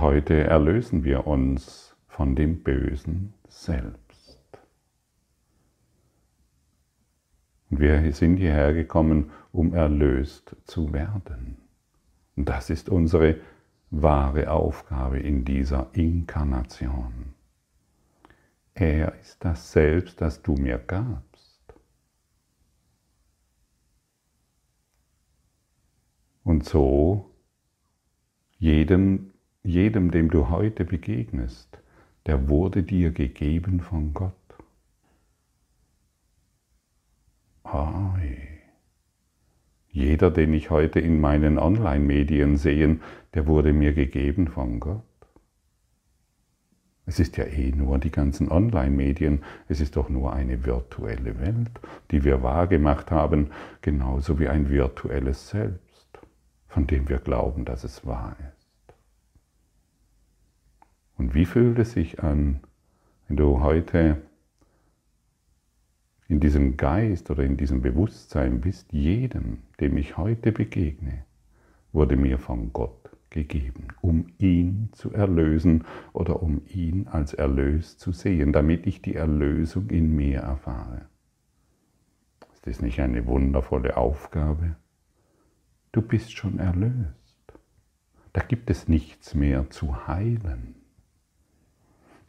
Heute 0.00 0.44
erlösen 0.44 1.04
wir 1.04 1.26
uns 1.26 1.94
von 2.08 2.34
dem 2.34 2.62
Bösen 2.62 3.34
selbst. 3.48 4.40
Und 7.68 7.80
wir 7.80 8.10
sind 8.14 8.38
hierher 8.38 8.72
gekommen, 8.72 9.30
um 9.52 9.74
erlöst 9.74 10.56
zu 10.64 10.94
werden. 10.94 11.58
Und 12.34 12.48
das 12.48 12.70
ist 12.70 12.88
unsere 12.88 13.40
wahre 13.90 14.50
Aufgabe 14.50 15.18
in 15.18 15.44
dieser 15.44 15.90
Inkarnation. 15.92 17.34
Er 18.72 19.14
ist 19.20 19.44
das 19.44 19.70
Selbst, 19.70 20.22
das 20.22 20.40
du 20.40 20.54
mir 20.54 20.78
gabst. 20.78 21.74
Und 26.42 26.64
so 26.64 27.30
jedem, 28.58 29.29
jedem, 29.62 30.10
dem 30.10 30.30
du 30.30 30.48
heute 30.48 30.84
begegnest, 30.84 31.78
der 32.26 32.48
wurde 32.48 32.82
dir 32.82 33.10
gegeben 33.10 33.80
von 33.80 34.14
Gott. 34.14 34.34
Ai. 37.64 38.48
Jeder, 39.88 40.30
den 40.30 40.54
ich 40.54 40.70
heute 40.70 41.00
in 41.00 41.20
meinen 41.20 41.58
Online-Medien 41.58 42.56
sehe, 42.56 43.00
der 43.34 43.46
wurde 43.46 43.72
mir 43.72 43.92
gegeben 43.92 44.48
von 44.48 44.80
Gott. 44.80 45.02
Es 47.06 47.18
ist 47.18 47.36
ja 47.36 47.44
eh 47.44 47.72
nur 47.72 47.98
die 47.98 48.12
ganzen 48.12 48.50
Online-Medien, 48.52 49.42
es 49.68 49.80
ist 49.80 49.96
doch 49.96 50.08
nur 50.08 50.32
eine 50.32 50.64
virtuelle 50.64 51.40
Welt, 51.40 51.80
die 52.12 52.22
wir 52.22 52.42
wahrgemacht 52.42 53.10
haben, 53.10 53.50
genauso 53.82 54.38
wie 54.38 54.48
ein 54.48 54.70
virtuelles 54.70 55.48
Selbst, 55.48 56.20
von 56.68 56.86
dem 56.86 57.08
wir 57.08 57.18
glauben, 57.18 57.64
dass 57.64 57.82
es 57.82 58.06
wahr 58.06 58.36
ist. 58.38 58.59
Und 61.20 61.34
wie 61.34 61.44
fühlt 61.44 61.78
es 61.78 61.92
sich 61.92 62.22
an, 62.22 62.60
wenn 63.28 63.36
du 63.36 63.60
heute 63.60 64.22
in 66.28 66.40
diesem 66.40 66.78
Geist 66.78 67.30
oder 67.30 67.44
in 67.44 67.58
diesem 67.58 67.82
Bewusstsein 67.82 68.62
bist, 68.62 68.90
jedem, 68.90 69.58
dem 69.80 69.98
ich 69.98 70.16
heute 70.16 70.50
begegne, 70.50 71.26
wurde 71.92 72.16
mir 72.16 72.38
von 72.38 72.72
Gott 72.72 73.10
gegeben, 73.28 73.88
um 74.00 74.28
ihn 74.38 74.88
zu 74.92 75.12
erlösen 75.12 75.84
oder 76.14 76.42
um 76.42 76.62
ihn 76.68 77.06
als 77.06 77.34
erlöst 77.34 78.00
zu 78.00 78.12
sehen, 78.12 78.54
damit 78.54 78.86
ich 78.86 79.02
die 79.02 79.14
Erlösung 79.14 79.90
in 79.90 80.16
mir 80.16 80.38
erfahre. 80.38 81.02
Ist 82.54 82.66
das 82.66 82.80
nicht 82.80 82.98
eine 82.98 83.26
wundervolle 83.26 83.98
Aufgabe? 83.98 84.76
Du 85.92 86.00
bist 86.00 86.32
schon 86.32 86.58
erlöst. 86.58 87.52
Da 88.32 88.40
gibt 88.40 88.70
es 88.70 88.88
nichts 88.88 89.34
mehr 89.34 89.68
zu 89.68 90.06
heilen. 90.06 90.79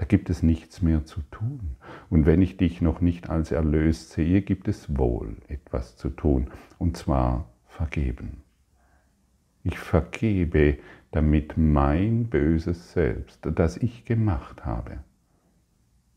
Da 0.02 0.08
gibt 0.08 0.32
es 0.32 0.42
nichts 0.42 0.82
mehr 0.82 1.06
zu 1.06 1.22
tun. 1.30 1.76
Und 2.10 2.26
wenn 2.26 2.42
ich 2.42 2.58
dich 2.58 2.82
noch 2.82 3.02
nicht 3.02 3.30
als 3.30 3.52
erlöst 3.52 4.10
sehe, 4.10 4.42
gibt 4.42 4.68
es 4.68 4.98
wohl 4.98 5.38
etwas 5.48 5.96
zu 5.96 6.10
tun, 6.10 6.50
und 6.80 6.98
zwar 6.98 7.48
vergeben. 7.68 8.42
Ich 9.64 9.78
vergebe 9.78 10.80
damit 11.12 11.56
mein 11.56 12.32
böses 12.32 12.94
Selbst, 12.94 13.48
das 13.54 13.78
ich 13.78 14.04
gemacht 14.04 14.66
habe, 14.66 15.04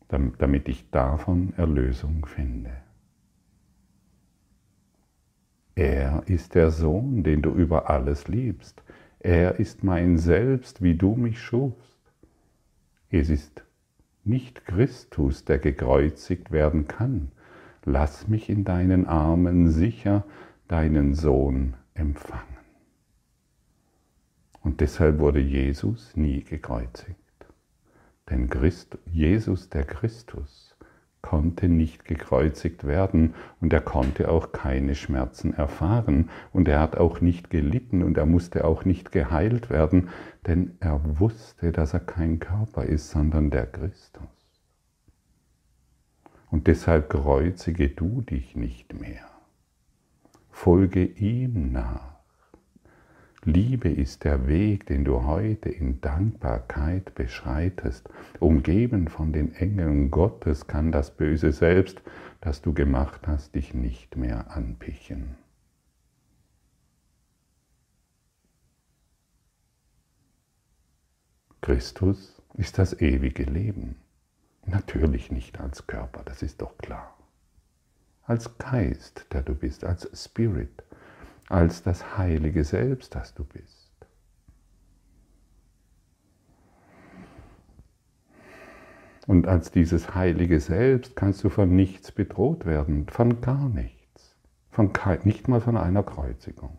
damit 0.07 0.67
ich 0.67 0.89
davon 0.89 1.53
Erlösung 1.55 2.25
finde. 2.25 2.71
Er 5.75 6.23
ist 6.25 6.55
der 6.55 6.71
Sohn, 6.71 7.21
den 7.21 7.43
du 7.43 7.51
über 7.51 7.87
alles 7.87 8.27
liebst. 8.27 8.81
Er 9.19 9.59
ist 9.59 9.83
mein 9.83 10.17
Selbst, 10.17 10.81
wie 10.81 10.95
du 10.95 11.15
mich 11.15 11.39
schufst. 11.39 11.99
Es 13.11 13.29
ist 13.29 13.64
nicht 14.25 14.65
Christus, 14.65 15.45
der 15.45 15.59
gekreuzigt 15.59 16.51
werden 16.51 16.87
kann. 16.87 17.31
Lass 17.83 18.27
mich 18.27 18.49
in 18.49 18.63
deinen 18.63 19.05
Armen 19.05 19.69
sicher 19.69 20.25
deinen 20.67 21.13
Sohn 21.13 21.75
empfangen. 21.93 22.57
Und 24.61 24.81
deshalb 24.81 25.19
wurde 25.19 25.39
Jesus 25.39 26.15
nie 26.15 26.43
gekreuzigt. 26.43 27.19
Denn 28.29 28.49
Christ, 28.49 28.97
Jesus, 29.05 29.69
der 29.69 29.83
Christus, 29.83 30.64
konnte 31.25 31.67
nicht 31.69 32.05
gekreuzigt 32.05 32.85
werden 32.85 33.33
und 33.59 33.73
er 33.73 33.81
konnte 33.81 34.29
auch 34.29 34.51
keine 34.51 34.93
Schmerzen 34.93 35.55
erfahren 35.55 36.29
und 36.53 36.67
er 36.67 36.79
hat 36.79 36.97
auch 36.97 37.19
nicht 37.19 37.49
gelitten 37.49 38.03
und 38.03 38.15
er 38.19 38.27
musste 38.27 38.63
auch 38.63 38.85
nicht 38.85 39.11
geheilt 39.11 39.71
werden, 39.71 40.09
denn 40.45 40.77
er 40.79 41.19
wusste, 41.19 41.71
dass 41.71 41.95
er 41.95 42.01
kein 42.01 42.37
Körper 42.39 42.83
ist, 42.83 43.09
sondern 43.09 43.49
der 43.49 43.65
Christus. 43.65 44.21
Und 46.51 46.67
deshalb 46.67 47.09
kreuzige 47.09 47.89
du 47.89 48.21
dich 48.21 48.55
nicht 48.55 48.93
mehr. 48.93 49.25
Folge 50.51 51.03
ihm 51.05 51.71
nach. 51.71 52.14
Liebe 53.47 53.89
ist 53.89 54.23
der 54.23 54.47
Weg, 54.47 54.87
den 54.87 55.05
du 55.05 55.23
heute 55.23 55.69
in 55.69 56.01
Dankbarkeit 56.01 57.13
beschreitest. 57.13 58.09
Umgeben 58.39 59.07
von 59.07 59.33
den 59.33 59.53
Engeln 59.53 60.09
Gottes 60.09 60.65
kann 60.65 60.91
das 60.91 61.15
Böse 61.15 61.51
selbst, 61.51 62.01
das 62.41 62.63
du 62.63 62.73
gemacht 62.73 63.27
hast, 63.27 63.53
dich 63.53 63.75
nicht 63.75 64.17
mehr 64.17 64.49
anpichen. 64.49 65.35
Christus 71.61 72.41
ist 72.55 72.79
das 72.79 72.99
ewige 72.99 73.43
Leben. 73.43 73.95
Natürlich 74.65 75.31
nicht 75.31 75.59
als 75.59 75.85
Körper, 75.85 76.23
das 76.25 76.41
ist 76.41 76.63
doch 76.63 76.79
klar. 76.79 77.15
Als 78.23 78.57
Geist, 78.57 79.27
der 79.33 79.43
du 79.43 79.53
bist, 79.53 79.83
als 79.83 80.09
Spirit, 80.19 80.83
als 81.47 81.83
das 81.83 82.17
heilige 82.17 82.63
Selbst, 82.63 83.15
das 83.15 83.33
du 83.33 83.43
bist. 83.43 83.85
Und 89.27 89.47
als 89.47 89.71
dieses 89.71 90.13
heilige 90.13 90.59
Selbst 90.59 91.15
kannst 91.15 91.43
du 91.43 91.49
von 91.49 91.75
nichts 91.75 92.11
bedroht 92.11 92.65
werden, 92.65 93.07
von 93.09 93.41
gar 93.41 93.69
nichts, 93.69 94.35
von 94.69 94.93
kein, 94.93 95.19
nicht 95.23 95.47
mal 95.47 95.61
von 95.61 95.77
einer 95.77 96.03
Kreuzigung. 96.03 96.77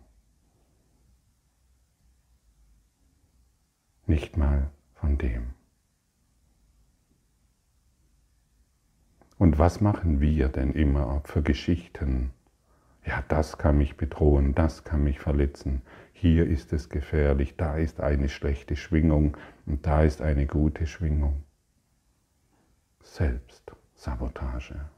Nicht 4.07 4.37
mal 4.37 4.71
von 4.95 5.19
dem. 5.19 5.55
Und 9.39 9.59
was 9.59 9.81
machen 9.81 10.21
wir 10.21 10.49
denn 10.49 10.73
immer 10.73 11.21
für 11.25 11.43
Geschichten 11.43 12.31
ja, 13.07 13.23
das 13.29 13.57
kann 13.57 13.79
mich 13.79 13.97
bedrohen, 13.97 14.55
das 14.55 14.85
kann 14.85 15.05
mich 15.05 15.21
verletzen, 15.21 15.83
hier 16.13 16.47
ist 16.47 16.73
es 16.73 16.89
gefährlich, 16.89 17.57
da 17.57 17.77
ist 17.77 18.01
eine 18.01 18.29
schlechte 18.29 18.75
Schwingung 18.75 19.37
und 19.65 19.87
da 19.87 20.03
ist 20.03 20.21
eine 20.21 20.47
gute 20.47 20.87
Schwingung. 20.87 21.45
Selbstsabotage. 23.03 24.89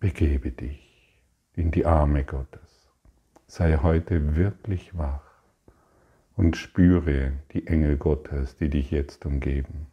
Begebe 0.00 0.50
dich 0.50 1.22
in 1.54 1.70
die 1.70 1.86
Arme 1.86 2.24
Gottes. 2.24 2.90
Sei 3.46 3.78
heute 3.78 4.36
wirklich 4.36 4.98
wach 4.98 5.22
und 6.36 6.56
spüre 6.56 7.32
die 7.52 7.66
Engel 7.66 7.96
Gottes, 7.96 8.56
die 8.56 8.68
dich 8.68 8.90
jetzt 8.90 9.24
umgeben. 9.24 9.86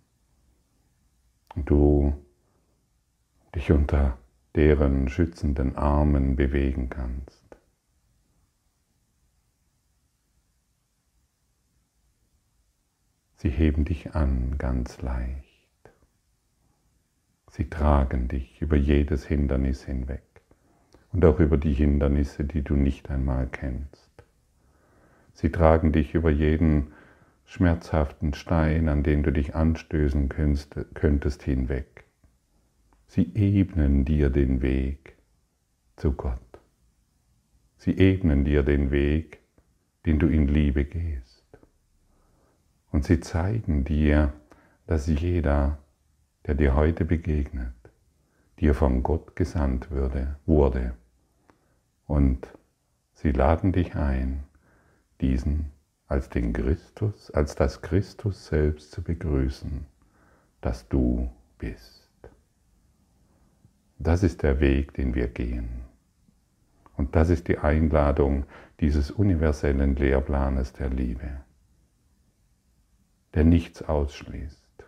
Und 1.55 1.69
du 1.69 2.13
dich 3.53 3.71
unter 3.71 4.17
deren 4.59 5.07
schützenden 5.07 5.77
Armen 5.77 6.35
bewegen 6.35 6.89
kannst. 6.89 7.45
Sie 13.37 13.49
heben 13.49 13.85
dich 13.85 14.15
an 14.15 14.57
ganz 14.57 15.01
leicht. 15.01 15.93
Sie 17.51 17.69
tragen 17.69 18.27
dich 18.27 18.61
über 18.61 18.75
jedes 18.75 19.25
Hindernis 19.25 19.85
hinweg 19.85 20.25
und 21.13 21.23
auch 21.23 21.39
über 21.39 21.55
die 21.55 21.73
Hindernisse, 21.73 22.43
die 22.43 22.61
du 22.61 22.75
nicht 22.75 23.09
einmal 23.09 23.47
kennst. 23.47 24.11
Sie 25.31 25.53
tragen 25.53 25.93
dich 25.93 26.15
über 26.15 26.31
jeden 26.31 26.91
schmerzhaften 27.45 28.33
Stein, 28.33 28.89
an 28.89 29.03
den 29.03 29.23
du 29.23 29.31
dich 29.31 29.55
anstößen 29.55 30.27
könntest, 30.27 31.43
hinweg. 31.43 32.08
Sie 33.11 33.31
ebnen 33.33 34.05
dir 34.05 34.29
den 34.29 34.61
Weg 34.61 35.17
zu 35.95 36.13
Gott. 36.13 36.39
Sie 37.75 37.97
ebnen 37.97 38.45
dir 38.45 38.61
den 38.61 38.91
Weg, 38.91 39.39
den 40.05 40.19
du 40.19 40.27
in 40.27 40.47
Liebe 40.47 40.85
gehst. 40.85 41.43
Und 42.91 43.05
sie 43.05 43.19
zeigen 43.19 43.83
dir, 43.83 44.33
dass 44.85 45.07
jeder, 45.07 45.79
der 46.45 46.53
dir 46.53 46.75
heute 46.75 47.03
begegnet, 47.03 47.73
dir 48.59 48.75
von 48.75 49.01
Gott 49.01 49.35
gesandt 49.35 49.89
würde, 49.89 50.37
wurde. 50.45 50.93
Und 52.05 52.47
sie 53.13 53.31
laden 53.31 53.71
dich 53.71 53.95
ein, 53.95 54.43
diesen 55.19 55.71
als 56.05 56.29
den 56.29 56.53
Christus, 56.53 57.31
als 57.31 57.55
das 57.55 57.81
Christus 57.81 58.45
selbst 58.45 58.91
zu 58.91 59.01
begrüßen, 59.01 59.87
das 60.61 60.87
du 60.89 61.31
bist. 61.57 62.08
Das 64.01 64.23
ist 64.23 64.43
der 64.43 64.61
Weg, 64.61 64.93
den 64.93 65.13
wir 65.13 65.27
gehen. 65.27 65.81
Und 66.95 67.17
das 67.17 67.29
ist 67.29 67.49
die 67.49 67.57
Einladung 67.57 68.45
dieses 68.79 69.11
universellen 69.11 69.97
Lehrplanes 69.97 70.71
der 70.71 70.89
Liebe, 70.89 71.41
der 73.33 73.43
nichts 73.43 73.81
ausschließt. 73.81 74.85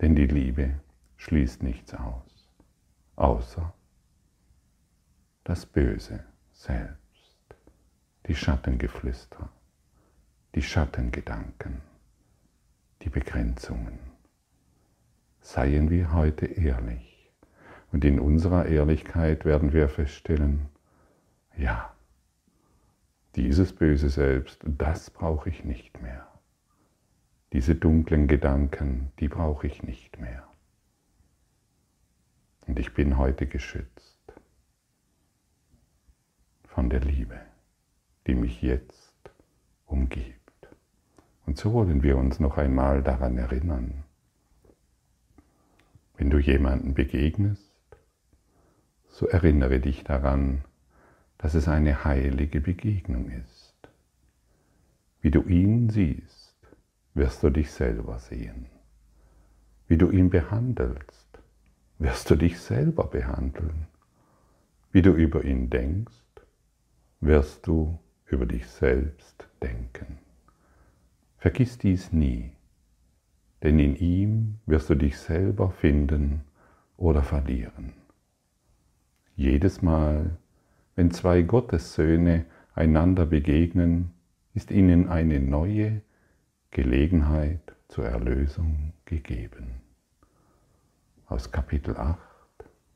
Denn 0.00 0.14
die 0.14 0.28
Liebe 0.28 0.78
schließt 1.16 1.64
nichts 1.64 1.92
aus, 1.92 2.48
außer 3.16 3.74
das 5.42 5.66
Böse 5.66 6.24
selbst, 6.52 7.56
die 8.28 8.36
Schattengeflüster, 8.36 9.50
die 10.54 10.62
Schattengedanken, 10.62 11.82
die 13.02 13.10
Begrenzungen. 13.10 13.98
Seien 15.40 15.90
wir 15.90 16.12
heute 16.12 16.46
ehrlich 16.46 17.09
und 17.92 18.04
in 18.04 18.20
unserer 18.20 18.66
Ehrlichkeit 18.66 19.44
werden 19.44 19.72
wir 19.72 19.88
feststellen, 19.88 20.66
ja, 21.56 21.92
dieses 23.36 23.72
böse 23.72 24.08
Selbst, 24.08 24.60
das 24.64 25.10
brauche 25.10 25.48
ich 25.50 25.64
nicht 25.64 26.00
mehr. 26.00 26.26
Diese 27.52 27.74
dunklen 27.74 28.28
Gedanken, 28.28 29.10
die 29.18 29.28
brauche 29.28 29.66
ich 29.66 29.82
nicht 29.82 30.20
mehr. 30.20 30.46
Und 32.66 32.78
ich 32.78 32.94
bin 32.94 33.18
heute 33.18 33.46
geschützt 33.46 34.32
von 36.66 36.90
der 36.90 37.00
Liebe, 37.00 37.40
die 38.26 38.34
mich 38.34 38.62
jetzt 38.62 39.18
umgibt. 39.86 40.68
Und 41.46 41.58
so 41.58 41.72
wollen 41.72 42.04
wir 42.04 42.16
uns 42.16 42.38
noch 42.38 42.58
einmal 42.58 43.02
daran 43.02 43.36
erinnern, 43.36 44.04
wenn 46.16 46.30
du 46.30 46.38
jemanden 46.38 46.94
begegnest, 46.94 47.69
so 49.10 49.26
erinnere 49.26 49.80
dich 49.80 50.04
daran, 50.04 50.62
dass 51.38 51.54
es 51.54 51.68
eine 51.68 52.04
heilige 52.04 52.60
Begegnung 52.60 53.30
ist. 53.30 53.74
Wie 55.20 55.30
du 55.30 55.42
ihn 55.42 55.90
siehst, 55.90 56.56
wirst 57.14 57.42
du 57.42 57.50
dich 57.50 57.70
selber 57.70 58.18
sehen. 58.18 58.66
Wie 59.88 59.98
du 59.98 60.10
ihn 60.10 60.30
behandelst, 60.30 61.28
wirst 61.98 62.30
du 62.30 62.36
dich 62.36 62.58
selber 62.60 63.04
behandeln. 63.04 63.86
Wie 64.92 65.02
du 65.02 65.12
über 65.12 65.44
ihn 65.44 65.68
denkst, 65.68 66.14
wirst 67.20 67.66
du 67.66 67.98
über 68.26 68.46
dich 68.46 68.66
selbst 68.66 69.48
denken. 69.62 70.18
Vergiss 71.38 71.78
dies 71.78 72.12
nie, 72.12 72.52
denn 73.62 73.78
in 73.78 73.96
ihm 73.96 74.58
wirst 74.66 74.88
du 74.90 74.94
dich 74.94 75.18
selber 75.18 75.70
finden 75.70 76.42
oder 76.96 77.22
verlieren. 77.22 77.99
Jedes 79.40 79.80
Mal, 79.80 80.36
wenn 80.96 81.12
zwei 81.12 81.40
Gottessöhne 81.40 82.44
einander 82.74 83.24
begegnen, 83.24 84.12
ist 84.52 84.70
ihnen 84.70 85.08
eine 85.08 85.40
neue 85.40 86.02
Gelegenheit 86.70 87.74
zur 87.88 88.04
Erlösung 88.04 88.92
gegeben. 89.06 89.80
Aus 91.24 91.50
Kapitel 91.50 91.96
8 91.96 92.18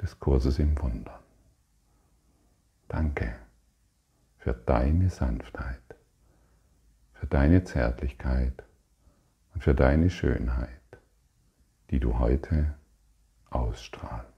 des 0.03 0.21
Kurses 0.21 0.59
im 0.59 0.79
Wundern. 0.83 1.19
Danke 2.89 3.35
für 4.37 4.53
deine 4.53 5.09
Sanftheit, 5.09 5.97
für 7.15 7.27
deine 7.27 7.65
Zärtlichkeit 7.65 8.65
und 9.55 9.65
für 9.65 9.75
deine 9.75 10.11
Schönheit, 10.11 10.69
die 11.91 12.01
du 12.01 12.19
heute 12.19 12.75
ausstrahlst. 13.49 14.34